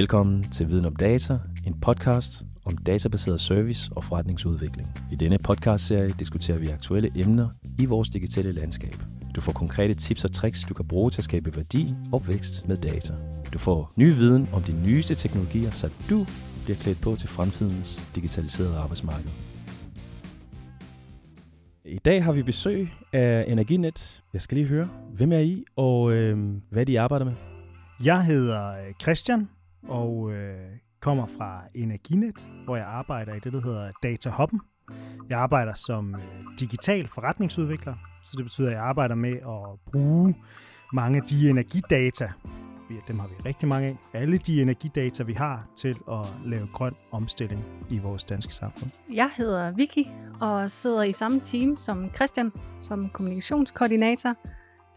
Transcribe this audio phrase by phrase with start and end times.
[0.00, 4.88] Velkommen til Viden om Data, en podcast om databaseret service og forretningsudvikling.
[5.12, 8.94] I denne podcastserie diskuterer vi aktuelle emner i vores digitale landskab.
[9.34, 12.68] Du får konkrete tips og tricks, du kan bruge til at skabe værdi og vækst
[12.68, 13.14] med data.
[13.52, 16.26] Du får ny viden om de nyeste teknologier, så du
[16.64, 19.30] bliver klædt på til fremtidens digitaliserede arbejdsmarked.
[21.84, 24.22] I dag har vi besøg af Energinet.
[24.32, 27.34] Jeg skal lige høre, hvem er I, og øh, hvad de arbejder med?
[28.04, 29.48] Jeg hedder øh, Christian,
[29.88, 30.70] og øh,
[31.00, 34.60] kommer fra Energinet, hvor jeg arbejder i det, der hedder Data Hubben.
[35.28, 36.20] Jeg arbejder som øh,
[36.60, 37.94] digital forretningsudvikler,
[38.24, 40.34] så det betyder, at jeg arbejder med at bruge
[40.92, 42.32] mange af de energidata,
[43.08, 46.94] dem har vi rigtig mange af, alle de energidata, vi har til at lave grøn
[47.12, 48.90] omstilling i vores danske samfund.
[49.12, 50.08] Jeg hedder Vicky
[50.40, 54.34] og sidder i samme team som Christian, som kommunikationskoordinator.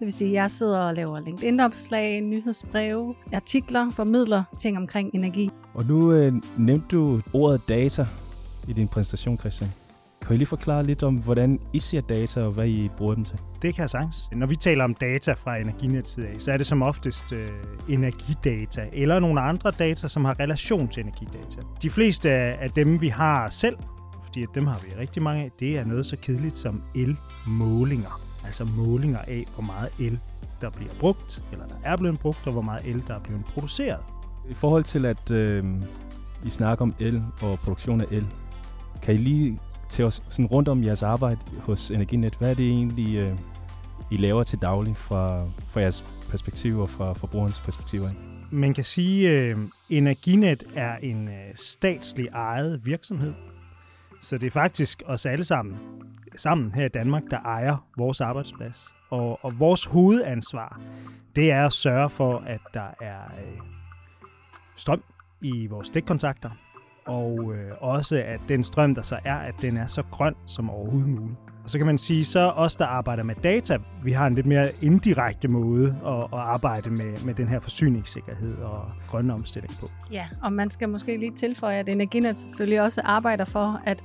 [0.04, 5.50] Det vil sige, at jeg sidder og laver LinkedIn-opslag, nyhedsbreve, artikler, formidler ting omkring energi.
[5.74, 8.08] Og nu øh, nævnte du ordet data
[8.68, 9.70] i din præsentation, Christian.
[10.22, 13.26] Kan I lige forklare lidt om, hvordan I ser data, og hvad I bruger den
[13.26, 13.40] til?
[13.62, 14.30] Det kan jeg sagtens.
[14.32, 17.48] Når vi taler om data fra Energinet af, så er det som oftest øh,
[17.90, 21.62] energidata, eller nogle andre data, som har relation til energidata.
[21.82, 23.78] De fleste af dem, vi har selv,
[24.24, 28.23] fordi dem har vi rigtig mange af, det er noget så kedeligt som elmålinger.
[28.46, 30.20] Altså målinger af, hvor meget el
[30.62, 33.46] der bliver brugt, eller der er blevet brugt, og hvor meget el der er blevet
[33.46, 34.00] produceret.
[34.50, 35.66] I forhold til, at øh,
[36.46, 38.28] I snakker om el og produktion af el,
[39.02, 42.36] kan I lige til os sådan rundt om jeres arbejde hos Energinet.
[42.40, 43.38] Hvad er det egentlig, øh,
[44.12, 48.12] I laver til daglig fra, fra jeres perspektiv og fra forbrugerens perspektiv af?
[48.52, 53.34] Man kan sige, at øh, Energinet er en øh, statslig ejet virksomhed.
[54.22, 55.78] Så det er faktisk os alle sammen,
[56.38, 58.96] sammen her i Danmark, der ejer vores arbejdsplads.
[59.10, 60.82] Og, og vores hovedansvar,
[61.36, 63.60] det er at sørge for, at der er øh,
[64.76, 65.04] strøm
[65.42, 66.50] i vores stikkontakter,
[67.06, 70.70] og øh, også at den strøm, der så er, at den er så grøn som
[70.70, 71.38] overhovedet muligt.
[71.64, 74.46] Og så kan man sige, så os, der arbejder med data, vi har en lidt
[74.46, 79.90] mere indirekte måde at, at arbejde med, med den her forsyningssikkerhed og grønne omstilling på.
[80.12, 84.04] Ja, og man skal måske lige tilføje, at Energinet selvfølgelig også arbejder for, at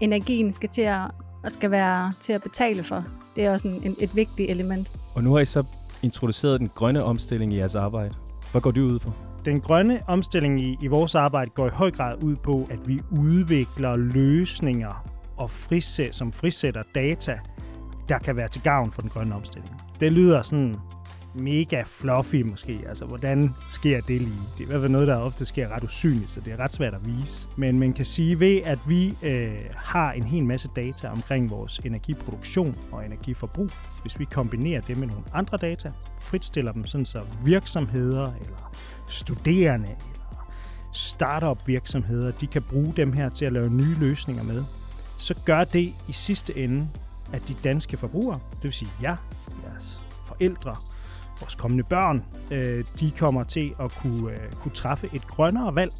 [0.00, 1.00] energien skal til at,
[1.48, 3.04] skal være til at betale for.
[3.36, 4.90] Det er også en, en, et vigtigt element.
[5.14, 5.64] Og nu har I så
[6.02, 8.14] introduceret den grønne omstilling i jeres arbejde.
[8.52, 9.12] Hvad går det ud på?
[9.44, 13.00] Den grønne omstilling i, i vores arbejde går i høj grad ud på, at vi
[13.10, 15.04] udvikler løsninger
[15.36, 17.38] og frisæt, som frisætter data,
[18.08, 19.74] der kan være til gavn for den grønne omstilling.
[20.00, 20.76] Det lyder sådan
[21.34, 22.80] mega fluffy måske.
[22.88, 24.42] Altså, hvordan sker det lige?
[24.58, 26.72] Det er i hvert fald noget, der ofte sker ret usynligt, så det er ret
[26.72, 27.48] svært at vise.
[27.56, 31.80] Men man kan sige ved, at vi øh, har en hel masse data omkring vores
[31.84, 33.68] energiproduktion og energiforbrug.
[34.02, 38.72] Hvis vi kombinerer det med nogle andre data, fritstiller dem sådan så virksomheder eller
[39.08, 40.52] studerende eller
[40.92, 44.64] startup virksomheder, de kan bruge dem her til at lave nye løsninger med,
[45.18, 46.88] så gør det i sidste ende,
[47.32, 49.16] at de danske forbrugere, det vil sige jer,
[49.64, 50.76] jeres forældre,
[51.40, 55.92] vores kommende børn, øh, de kommer til at kunne, øh, kunne træffe et grønnere valg.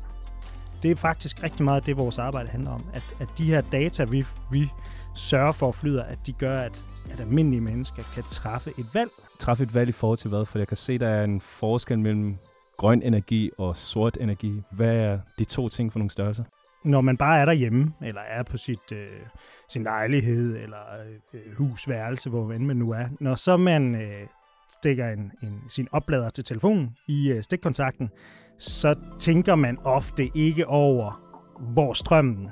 [0.83, 2.85] Det er faktisk rigtig meget det, vores arbejde handler om.
[2.95, 4.69] At, at de her data, vi, vi
[5.15, 9.11] sørger for at flyder, at de gør, at, at almindelige mennesker kan træffe et valg.
[9.39, 10.45] Træffe et valg i forhold til hvad?
[10.45, 12.37] For jeg kan se, der er en forskel mellem
[12.77, 14.63] grøn energi og sort energi.
[14.71, 16.45] Hvad er de to ting for nogle størrelser?
[16.85, 19.09] Når man bare er derhjemme, eller er på sit, øh,
[19.69, 20.79] sin lejlighed, eller
[21.35, 24.27] øh, husværelse, hvor man nu er, når så man øh,
[24.73, 28.11] stikker en, en, sin oplader til telefonen i øh, stikkontakten,
[28.59, 31.23] så tænker man ofte ikke over,
[31.73, 32.51] hvor strømmen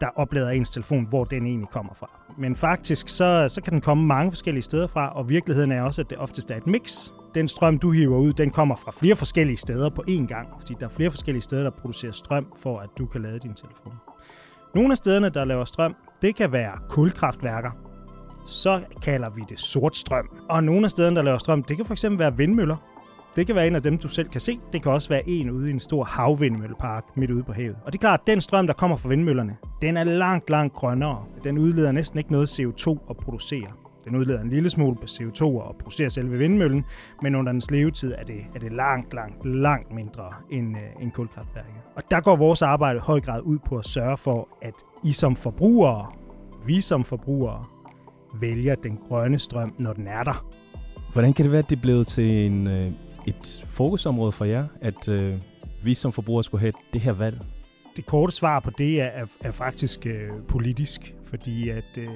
[0.00, 2.10] der oplader ens telefon, hvor den egentlig kommer fra.
[2.38, 6.02] Men faktisk, så, så kan den komme mange forskellige steder fra, og virkeligheden er også,
[6.02, 7.08] at det oftest er et mix.
[7.34, 10.74] Den strøm, du hiver ud, den kommer fra flere forskellige steder på én gang, fordi
[10.80, 13.92] der er flere forskellige steder, der producerer strøm, for at du kan lade din telefon.
[14.74, 17.70] Nogle af stederne, der laver strøm, det kan være kulkraftværker,
[18.44, 20.28] så kalder vi det sort strøm.
[20.48, 22.76] Og nogle af stederne, der laver strøm, det kan fx være vindmøller,
[23.36, 24.60] det kan være en af dem, du selv kan se.
[24.72, 27.76] Det kan også være en ude i en stor havvindmøllepark midt ude på havet.
[27.84, 30.74] Og det er klart, at den strøm, der kommer fra vindmøllerne, den er langt, langt
[30.74, 31.24] grønnere.
[31.44, 33.66] Den udleder næsten ikke noget CO2 at producere.
[34.04, 36.84] Den udleder en lille smule på CO2 og producerer selve vindmøllen,
[37.22, 41.12] men under dens levetid er det, er det langt, langt, langt mindre end, øh, end
[41.12, 41.74] kulkraftværket.
[41.96, 44.74] Og der går vores arbejde i høj grad ud på at sørge for, at
[45.04, 46.06] I som forbrugere,
[46.66, 47.64] vi som forbrugere,
[48.40, 50.46] vælger den grønne strøm, når den er der.
[51.12, 52.92] Hvordan kan det være, at det er blevet til en, øh,
[53.26, 55.34] et fokusområde for jer, at øh,
[55.82, 57.40] vi som forbrugere skulle have det her valg?
[57.96, 62.08] Det korte svar på det er, er, er faktisk øh, politisk, fordi at øh,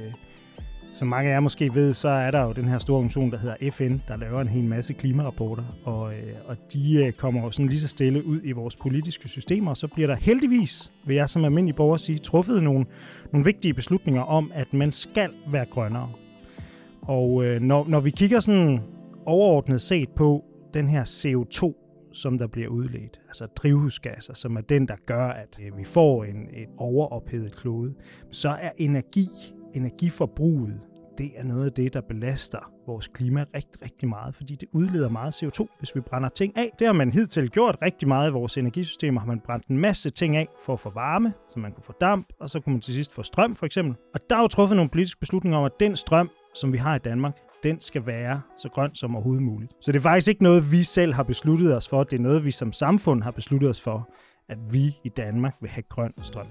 [0.98, 3.38] som mange af jer måske ved, så er der jo den her store organisation, der
[3.38, 7.50] hedder FN, der laver en hel masse klimarapporter, og, øh, og de øh, kommer jo
[7.50, 11.16] sådan lige så stille ud i vores politiske systemer, og så bliver der heldigvis, vil
[11.16, 12.86] jeg som almindelig borger sige, truffet nogle,
[13.32, 16.10] nogle vigtige beslutninger om, at man skal være grønnere.
[17.02, 18.80] Og øh, når, når vi kigger sådan
[19.26, 21.72] overordnet set på den her CO2,
[22.12, 26.24] som der bliver udledt, altså drivhusgasser, som er den, der gør, at øh, vi får
[26.24, 27.94] en, et overophedet klode,
[28.30, 29.28] så er energi,
[29.78, 30.80] energiforbruget,
[31.18, 35.08] det er noget af det, der belaster vores klima rigtig, rigtig meget, fordi det udleder
[35.08, 36.70] meget CO2, hvis vi brænder ting af.
[36.78, 39.20] Det har man hidtil gjort rigtig meget i vores energisystemer.
[39.20, 41.92] Har man brændt en masse ting af for at få varme, så man kunne få
[42.00, 43.96] damp, og så kunne man til sidst få strøm for eksempel.
[44.14, 46.96] Og der er jo truffet nogle politiske beslutninger om, at den strøm, som vi har
[46.96, 49.72] i Danmark, den skal være så grøn som overhovedet muligt.
[49.80, 52.04] Så det er faktisk ikke noget, vi selv har besluttet os for.
[52.04, 54.08] Det er noget, vi som samfund har besluttet os for,
[54.48, 56.46] at vi i Danmark vil have grøn strøm.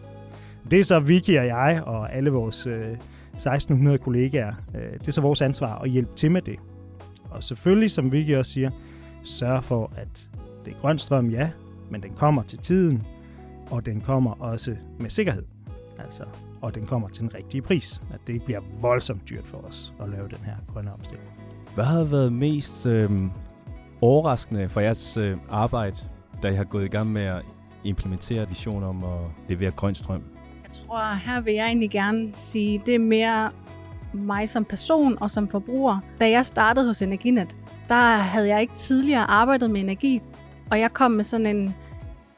[0.71, 2.97] Det er så Vicky og jeg og alle vores øh,
[3.33, 4.53] 1600 kollegaer.
[4.75, 6.59] Øh, det er så vores ansvar at hjælpe til med det.
[7.29, 8.71] Og selvfølgelig, som Vicky også siger,
[9.23, 10.29] sørge for, at
[10.65, 11.49] det er grøn strøm, ja,
[11.91, 13.03] men den kommer til tiden,
[13.71, 15.43] og den kommer også med sikkerhed.
[15.99, 16.23] Altså,
[16.61, 18.01] og den kommer til den rigtige pris.
[18.13, 21.29] At det bliver voldsomt dyrt for os at lave den her grønne omstilling.
[21.75, 23.11] Hvad har været mest øh,
[24.01, 25.97] overraskende for jeres øh, arbejde,
[26.43, 27.41] da I har gået i gang med at
[27.83, 29.19] implementere visionen om at
[29.49, 30.23] levere grøn strøm?
[30.67, 33.51] Jeg tror, her vil jeg egentlig gerne sige, det er mere
[34.13, 35.99] mig som person og som forbruger.
[36.19, 37.55] Da jeg startede hos Energinet,
[37.89, 40.21] der havde jeg ikke tidligere arbejdet med energi,
[40.71, 41.75] og jeg kom med sådan en,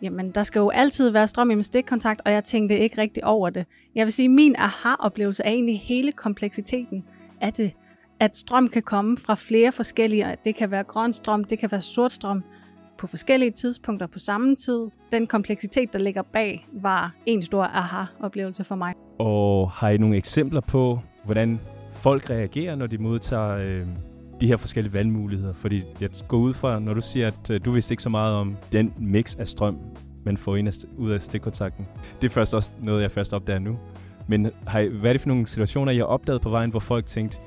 [0.01, 3.25] jamen der skal jo altid være strøm i min stikkontakt, og jeg tænkte ikke rigtig
[3.25, 3.65] over det.
[3.95, 7.03] Jeg vil sige, at min aha-oplevelse er egentlig hele kompleksiteten
[7.41, 7.73] af det.
[8.19, 11.81] At strøm kan komme fra flere forskellige, det kan være grøn strøm, det kan være
[11.81, 12.43] sort strøm,
[12.99, 14.87] på forskellige tidspunkter på samme tid.
[15.11, 18.93] Den kompleksitet, der ligger bag, var en stor aha-oplevelse for mig.
[19.19, 21.59] Og har I nogle eksempler på, hvordan
[21.93, 23.87] folk reagerer, når de modtager øh,
[24.41, 25.53] de her forskellige valgmuligheder?
[25.53, 28.35] Fordi jeg går ud fra, når du siger, at øh, du vidste ikke så meget
[28.35, 29.77] om den mix af strøm,
[30.25, 31.87] man får ind af, ud af stikkontakten.
[32.21, 33.77] Det er først også noget, jeg først opdager nu.
[34.27, 36.79] Men har I, hvad er det for nogle situationer, I har opdaget på vejen, hvor
[36.79, 37.39] folk tænkte,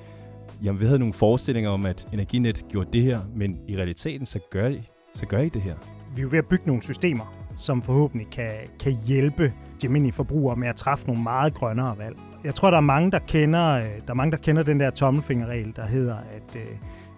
[0.62, 4.38] jamen vi havde nogle forestillinger om, at Energinet gjorde det her, men i realiteten så
[4.50, 4.82] gør de
[5.14, 5.74] så gør I det her.
[6.14, 8.50] Vi er jo ved at bygge nogle systemer, som forhåbentlig kan,
[8.80, 12.16] kan hjælpe de almindelige forbrugere med at træffe nogle meget grønnere valg.
[12.44, 14.90] Jeg tror, der er mange, der kender, øh, der er mange, der kender den der
[14.90, 16.62] tommelfingerregel, der hedder, at øh,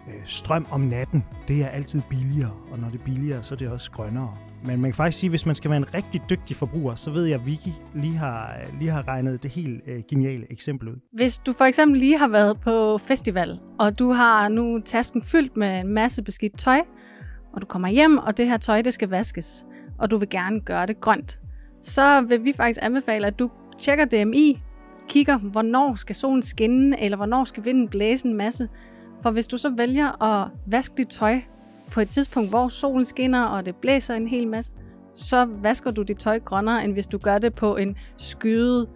[0.07, 3.57] øh, strøm om natten, det er altid billigere, og når det er billigere, så er
[3.57, 4.37] det også grønnere.
[4.63, 7.11] Men man kan faktisk sige, at hvis man skal være en rigtig dygtig forbruger, så
[7.11, 10.95] ved jeg, at Vicky lige har, lige har regnet det helt øh, geniale eksempel ud.
[11.13, 15.57] Hvis du for eksempel lige har været på festival, og du har nu tasken fyldt
[15.57, 16.79] med en masse beskidt tøj,
[17.55, 19.65] og du kommer hjem, og det her tøj, det skal vaskes,
[19.97, 21.39] og du vil gerne gøre det grønt,
[21.81, 24.61] så vil vi faktisk anbefale, at du tjekker DMI,
[25.07, 28.69] kigger, hvornår skal solen skinne, eller hvornår skal vinden blæse en masse.
[29.21, 31.41] For hvis du så vælger at vaske dit tøj
[31.91, 34.71] på et tidspunkt, hvor solen skinner, og det blæser en hel masse,
[35.13, 38.89] så vasker du dit tøj grønnere, end hvis du gør det på en skyet,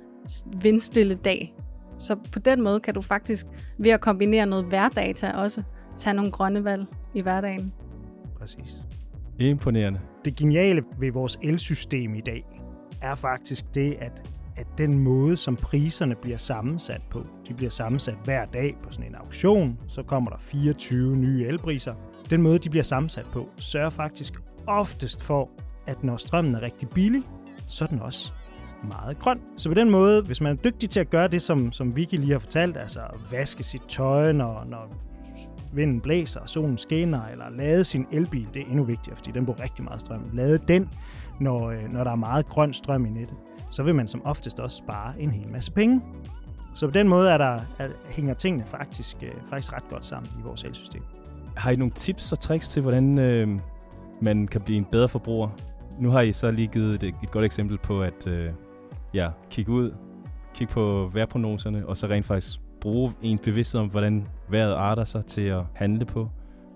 [0.61, 1.56] vindstille dag.
[1.97, 3.47] Så på den måde kan du faktisk,
[3.77, 5.63] ved at kombinere noget værdata også,
[5.95, 7.73] tage nogle grønne valg i hverdagen.
[8.55, 8.81] Præcis.
[9.39, 9.99] Imponerende.
[10.25, 12.45] Det geniale ved vores elsystem i dag
[13.01, 18.15] er faktisk det, at, at den måde, som priserne bliver sammensat på, de bliver sammensat
[18.23, 21.93] hver dag på sådan en auktion, så kommer der 24 nye elpriser.
[22.29, 24.33] Den måde, de bliver sammensat på, sørger faktisk
[24.68, 25.49] oftest for,
[25.87, 27.21] at når strømmen er rigtig billig,
[27.68, 28.31] så er den også
[28.83, 29.41] meget grøn.
[29.57, 32.13] Så på den måde, hvis man er dygtig til at gøre det, som, som Vicky
[32.13, 33.01] lige har fortalt, altså
[33.31, 35.08] vaske sit tøj, når, når
[35.73, 39.45] vinden blæser, og solen skinner, eller lade sin elbil, det er endnu vigtigere, fordi den
[39.45, 40.26] bruger rigtig meget strøm.
[40.33, 40.90] Lade den,
[41.40, 43.38] når, øh, når der er meget grøn strøm i nettet.
[43.71, 46.02] Så vil man som oftest også spare en hel masse penge.
[46.76, 50.31] Så på den måde er der, er, hænger tingene faktisk, øh, faktisk ret godt sammen
[50.40, 51.02] i vores elsystem.
[51.56, 53.59] Har I nogle tips og tricks til, hvordan øh,
[54.21, 55.49] man kan blive en bedre forbruger?
[55.99, 58.52] Nu har I så lige givet et, et godt eksempel på at øh,
[59.14, 59.92] ja, kigge ud,
[60.54, 65.26] kigge på vejrprognoserne, og så rent faktisk bruge ens bevidsthed om, hvordan vejret arter sig
[65.26, 66.30] til at handle på?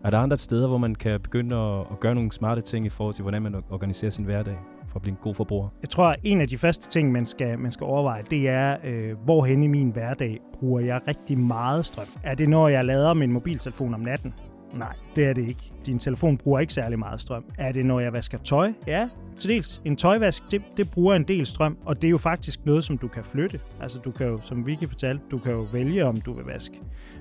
[0.04, 2.90] Er der andre steder, hvor man kan begynde at, at gøre nogle smarte ting i
[2.90, 4.58] forhold til, hvordan man organiserer sin hverdag
[4.90, 5.70] for at blive en god forbruger?
[5.82, 8.78] Jeg tror, at en af de første ting, man skal, man skal overveje, det er,
[8.84, 12.08] øh, hvorhen i min hverdag bruger jeg rigtig meget strøm.
[12.24, 14.34] Er det, når jeg lader min mobiltelefon om natten?
[14.74, 15.72] Nej, det er det ikke.
[15.86, 17.46] Din telefon bruger ikke særlig meget strøm.
[17.58, 18.74] Er det, når jeg vasker tøj?
[18.88, 19.82] Ja, til dels.
[19.86, 22.98] En tøjvask, det, det bruger en del strøm, og det er jo faktisk noget, som
[22.98, 23.60] du kan flytte.
[23.82, 26.80] Altså, du kan jo, som Vicky fortalte, du kan jo vælge, om du vil vaske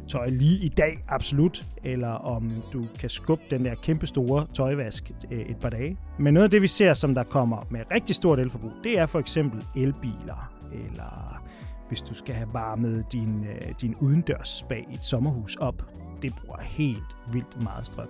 [0.09, 5.11] tøj lige i dag, absolut, eller om du kan skubbe den der kæmpe store tøjvask
[5.31, 5.97] øh, et par dage.
[6.19, 9.07] Men noget af det, vi ser, som der kommer med rigtig stort elforbrug, det er
[9.07, 11.43] for eksempel elbiler, eller
[11.89, 15.83] hvis du skal have varmet din, øh, din udendørs spa i et sommerhus op.
[16.23, 18.09] Det bruger helt vildt meget strøm.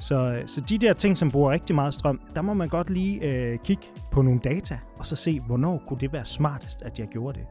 [0.00, 2.90] Så, øh, så de der ting, som bruger rigtig meget strøm, der må man godt
[2.90, 6.98] lige øh, kigge på nogle data, og så se, hvornår kunne det være smartest, at
[6.98, 7.46] jeg gjorde det.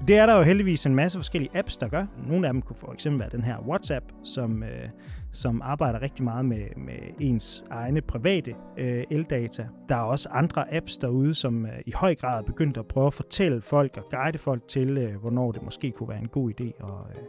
[0.00, 2.06] Og det er der jo heldigvis en masse forskellige apps, der gør.
[2.28, 4.88] Nogle af dem kunne for eksempel være den her WhatsApp, som, øh,
[5.32, 9.66] som arbejder rigtig meget med, med ens egne private øh, eldata.
[9.88, 13.06] Der er også andre apps derude, som øh, i høj grad er begyndt at prøve
[13.06, 16.50] at fortælle folk og guide folk til, øh, hvornår det måske kunne være en god
[16.50, 17.22] idé at, øh,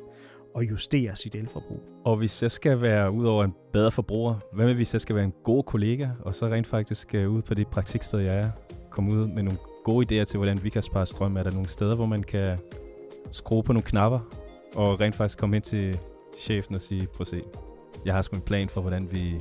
[0.57, 1.81] at justere sit elforbrug.
[2.05, 5.15] Og hvis jeg skal være ud over en bedre forbruger, hvad med hvis jeg skal
[5.15, 8.49] være en god kollega, og så rent faktisk uh, ud på det praktiksted, jeg er,
[8.91, 11.37] komme ud med nogle gode idéer til, hvordan vi kan spare strøm?
[11.37, 12.51] Er der nogle steder, hvor man kan
[13.31, 14.19] skrue på nogle knapper,
[14.75, 15.99] og rent faktisk komme ind til
[16.39, 17.41] chefen og sige, prøv at se,
[18.05, 19.35] jeg har sgu en plan for, hvordan vi,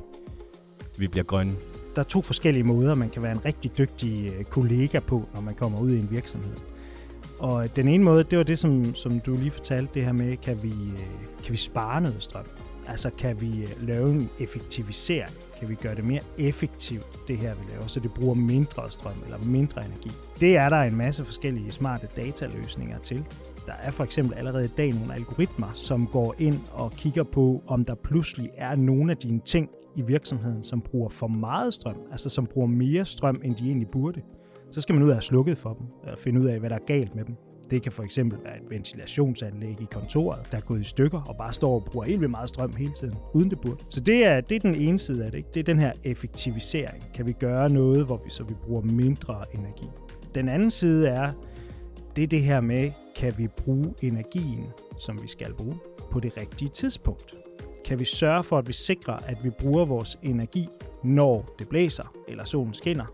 [0.98, 1.52] vi bliver grønne.
[1.94, 5.40] Der er to forskellige måder, man kan være en rigtig dygtig øh, kollega på, når
[5.40, 6.71] man kommer ud i en virksomhed.
[7.42, 10.36] Og den ene måde, det var det, som, som du lige fortalte, det her med,
[10.36, 12.44] kan vi, øh, kan vi spare noget strøm?
[12.86, 15.32] Altså kan vi øh, lave en effektivisering?
[15.58, 19.14] Kan vi gøre det mere effektivt, det her vi laver, så det bruger mindre strøm
[19.24, 20.10] eller mindre energi?
[20.40, 23.24] Det er der en masse forskellige smarte dataløsninger til.
[23.66, 27.62] Der er for eksempel allerede i dag nogle algoritmer, som går ind og kigger på,
[27.66, 31.96] om der pludselig er nogle af dine ting i virksomheden, som bruger for meget strøm,
[32.10, 34.20] altså som bruger mere strøm, end de egentlig burde.
[34.72, 36.76] Så skal man ud og have slukket for dem, og finde ud af, hvad der
[36.76, 37.34] er galt med dem.
[37.70, 41.36] Det kan for eksempel være et ventilationsanlæg i kontoret, der er gået i stykker og
[41.36, 43.84] bare står og bruger helt vildt meget strøm hele tiden, uden det burde.
[43.88, 45.38] Så det er, det er den ene side af det.
[45.38, 45.48] Ikke?
[45.54, 47.04] Det er den her effektivisering.
[47.14, 49.88] Kan vi gøre noget, hvor vi, så vi bruger mindre energi?
[50.34, 51.30] Den anden side er,
[52.16, 54.64] det er det her med, kan vi bruge energien,
[54.98, 55.76] som vi skal bruge,
[56.10, 57.34] på det rigtige tidspunkt?
[57.84, 60.68] Kan vi sørge for, at vi sikrer, at vi bruger vores energi,
[61.04, 63.06] når det blæser eller solen skinner,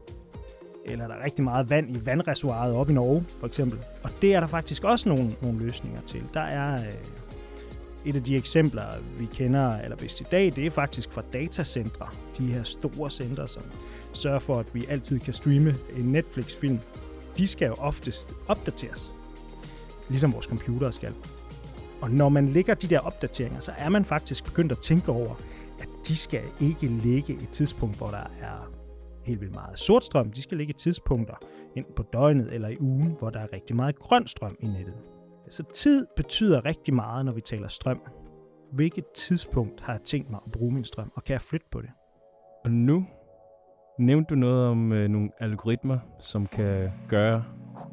[0.90, 3.78] eller der er rigtig meget vand i vandreservoiret op i Norge, for eksempel.
[4.02, 6.23] Og det er der faktisk også nogle, nogle løsninger til.
[6.35, 6.95] Der er øh,
[8.04, 8.83] et af de eksempler,
[9.18, 12.07] vi kender allerbedst i dag, det er faktisk fra datacentre.
[12.38, 13.62] De her store centre, som
[14.12, 16.78] sørger for, at vi altid kan streame en Netflix-film.
[17.37, 19.12] De skal jo oftest opdateres,
[20.09, 21.12] ligesom vores computer skal.
[22.00, 25.35] Og når man lægger de der opdateringer, så er man faktisk begyndt at tænke over,
[25.80, 28.77] at de skal ikke ligge et tidspunkt, hvor der er
[29.28, 31.35] helt vildt meget sort strøm, de skal ligge tidspunkter
[31.76, 34.94] ind på døgnet eller i ugen, hvor der er rigtig meget grøn strøm i nettet.
[35.50, 38.00] Så tid betyder rigtig meget, når vi taler strøm.
[38.73, 41.80] Hvilket tidspunkt har jeg tænkt mig at bruge min strøm, og kan jeg flytte på
[41.80, 41.90] det?
[42.64, 43.06] Og nu
[43.99, 47.44] nævnte du noget om øh, nogle algoritmer, som kan gøre,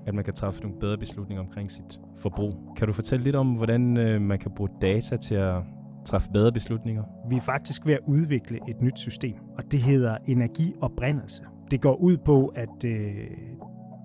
[0.08, 2.54] at man kan træffe nogle bedre beslutninger omkring sit forbrug.
[2.78, 5.64] Kan du fortælle lidt om, hvordan øh, man kan bruge data til at
[6.06, 7.04] træffe bedre beslutninger?
[7.30, 11.44] Vi er faktisk ved at udvikle et nyt system, og det hedder energioprindelse.
[11.72, 13.16] Det går ud på, at øh,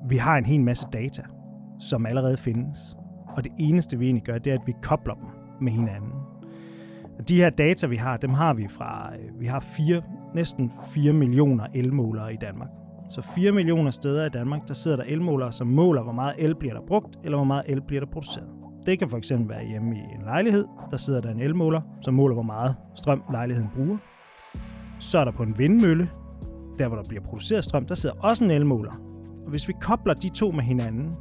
[0.08, 1.22] vi har en hel masse data,
[1.78, 2.96] som allerede findes.
[3.36, 5.26] Og det eneste, vi egentlig gør, det er, at vi kobler dem
[5.60, 6.12] med hinanden.
[7.18, 10.02] Og de her data, vi har, dem har vi fra, øh, vi har fire,
[10.34, 12.68] næsten 4 millioner elmålere i Danmark.
[13.10, 16.54] Så 4 millioner steder i Danmark, der sidder der elmålere, som måler, hvor meget el
[16.54, 18.59] bliver der brugt, eller hvor meget el bliver der produceret.
[18.86, 20.64] Det kan fx være hjemme i en lejlighed.
[20.90, 23.98] Der sidder der en elmåler, som måler, hvor meget strøm lejligheden bruger.
[24.98, 26.08] Så er der på en vindmølle,
[26.78, 28.92] der hvor der bliver produceret strøm, der sidder også en elmåler.
[29.44, 31.12] Og hvis vi kobler de to med hinanden,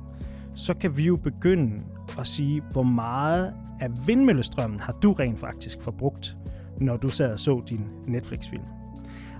[0.56, 1.84] så kan vi jo begynde
[2.20, 6.38] at sige, hvor meget af vindmøllestrømmen har du rent faktisk forbrugt,
[6.82, 8.63] når du sad og så din Netflix-film.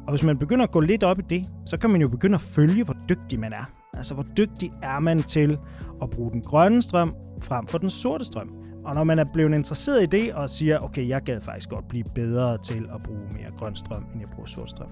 [0.08, 2.36] Og hvis man begynder at gå lidt op i det, så kan man jo begynde
[2.36, 3.79] at følge, hvor dygtig man er.
[4.00, 5.58] Altså, hvor dygtig er man til
[6.02, 8.54] at bruge den grønne strøm frem for den sorte strøm.
[8.86, 11.88] Og når man er blevet interesseret i det og siger, okay, jeg gad faktisk godt
[11.88, 14.90] blive bedre til at bruge mere grøn strøm, end jeg bruger sort strøm,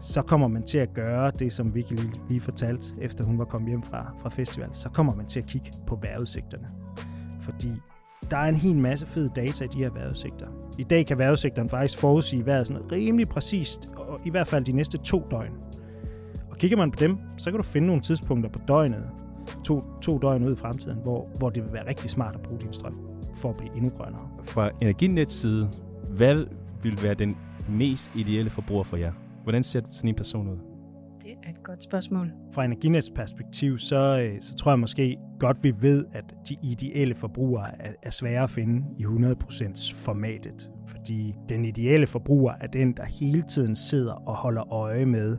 [0.00, 3.44] så kommer man til at gøre det, som Vicky lige, lige fortalte, efter hun var
[3.44, 4.68] kommet hjem fra, fra festival.
[4.72, 6.68] Så kommer man til at kigge på vejrudsigterne.
[7.40, 7.72] Fordi
[8.30, 10.46] der er en hel masse fed data i de her vejrudsigter.
[10.78, 14.72] I dag kan vejrudsigterne faktisk forudsige vejret sådan rimelig præcist, og i hvert fald de
[14.72, 15.52] næste to døgn.
[16.58, 19.10] Kigger man på dem, så kan du finde nogle tidspunkter på døgnet,
[19.64, 22.58] to, to døgn ud i fremtiden, hvor, hvor det vil være rigtig smart at bruge
[22.60, 23.00] din strøm
[23.34, 24.28] for at blive endnu grønnere.
[24.44, 25.70] Fra Energinets side,
[26.10, 26.46] hvad
[26.82, 27.36] vil være den
[27.68, 29.12] mest ideelle forbruger for jer?
[29.42, 30.56] Hvordan ser sådan en person ud?
[31.22, 32.30] Det er et godt spørgsmål.
[32.54, 37.14] Fra Energinets perspektiv, så, øh, så tror jeg måske godt, vi ved, at de ideelle
[37.14, 40.70] forbrugere er, er svære at finde i 100% formatet.
[40.86, 45.38] Fordi den ideelle forbruger er den, der hele tiden sidder og holder øje med,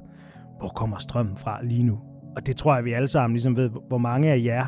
[0.60, 1.98] hvor kommer strømmen fra lige nu?
[2.36, 4.66] Og det tror jeg, vi alle sammen ligesom ved, hvor mange af jer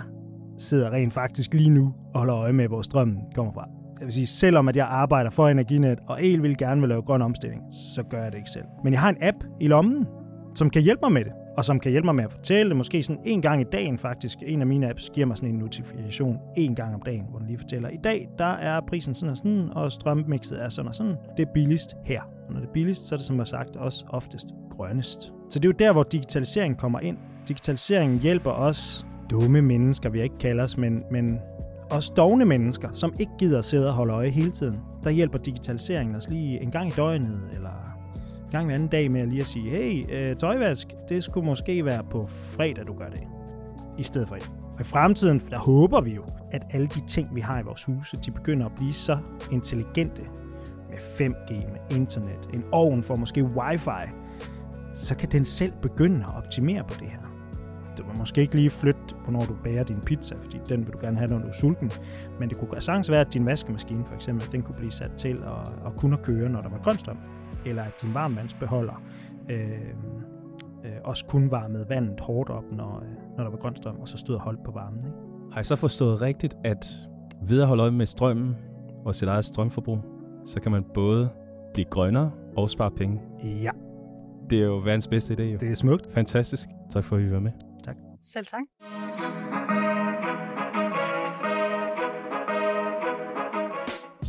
[0.57, 3.67] sidder rent faktisk lige nu og holder øje med, hvor strømmen kommer fra.
[3.99, 7.01] Jeg vil sige, selvom at jeg arbejder for Energinet og el vil gerne vil lave
[7.01, 7.61] grøn omstilling,
[7.95, 8.65] så gør jeg det ikke selv.
[8.83, 10.07] Men jeg har en app i lommen,
[10.55, 12.77] som kan hjælpe mig med det og som kan hjælpe mig med at fortælle det,
[12.77, 14.37] måske sådan en gang i dagen faktisk.
[14.45, 17.47] En af mine apps giver mig sådan en notifikation en gang om dagen, hvor den
[17.47, 20.95] lige fortæller, i dag der er prisen sådan og sådan, og strømmixet er sådan og
[20.95, 21.15] sådan.
[21.37, 22.21] Det er billigst her.
[22.47, 25.21] Og når det er billigst, så er det som jeg sagt også oftest grønnest.
[25.49, 27.17] Så det er jo der, hvor digitaliseringen kommer ind.
[27.47, 31.39] Digitaliseringen hjælper os dumme mennesker, vi ikke kalder os, men, men
[31.91, 34.79] også dogne mennesker, som ikke gider sidde og holde øje hele tiden.
[35.03, 37.91] Der hjælper digitaliseringen os lige en gang i døgnet, eller
[38.51, 41.85] gang en anden dag med at lige at sige, hey, øh, tøjvask, det skulle måske
[41.85, 43.23] være på fredag, du gør det,
[43.97, 44.35] i stedet for
[44.73, 47.83] Og i fremtiden, der håber vi jo, at alle de ting, vi har i vores
[47.83, 49.17] huse, de begynder at blive så
[49.51, 50.21] intelligente,
[50.89, 54.13] med 5G, med internet, en ovn for måske wifi,
[54.95, 57.30] så kan den selv begynde at optimere på det her.
[58.01, 60.99] Du må måske ikke lige flytte, hvornår du bager din pizza, fordi den vil du
[61.01, 61.91] gerne have, når du er sulten.
[62.39, 65.43] Men det kunne sagtens være, at din vaskemaskine for eksempel, den kunne blive sat til
[65.43, 67.17] at, at kunne køre, når der var grønstrøm.
[67.65, 69.03] Eller at din varmvandsbeholder
[69.49, 69.71] øh,
[70.85, 74.17] øh, også kun varmede vandet hårdt op, når, øh, når der var grønstrøm, og så
[74.17, 74.99] stod og holdt på varmen.
[74.99, 75.17] Ikke?
[75.51, 76.85] Har jeg så forstået rigtigt, at
[77.41, 78.55] ved at holde øje med strømmen
[79.05, 79.99] og sit eget strømforbrug,
[80.45, 81.29] så kan man både
[81.73, 83.21] blive grønnere og spare penge?
[83.43, 83.71] Ja.
[84.49, 85.41] Det er jo verdens bedste idé.
[85.41, 85.57] Jo.
[85.57, 86.13] Det er smukt.
[86.13, 86.69] Fantastisk.
[86.91, 87.51] Tak for, at I var med.
[88.23, 88.61] Selv tak.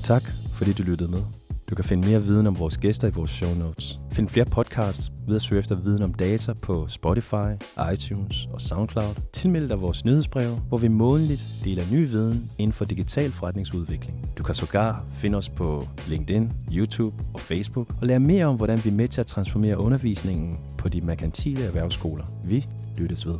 [0.04, 0.22] Tak,
[0.58, 1.22] fordi du lyttede med.
[1.70, 3.98] Du kan finde mere viden om vores gæster i vores show notes.
[4.10, 7.50] Find flere podcasts ved at søge efter viden om data på Spotify,
[7.94, 9.14] iTunes og SoundCloud.
[9.32, 14.26] Tilmeld dig vores nyhedsbrev, hvor vi månedligt deler ny viden inden for digital forretningsudvikling.
[14.38, 18.80] Du kan sågar finde os på LinkedIn, YouTube og Facebook og lære mere om, hvordan
[18.84, 22.24] vi er med til at transformere undervisningen på de merkantile erhvervsskoler.
[22.44, 22.66] Vi
[22.98, 23.38] lyttes ved.